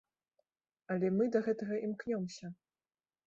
Але 0.95 1.11
мы 1.17 1.27
да 1.35 1.39
гэтага 1.47 1.75
імкнёмся! 1.87 2.53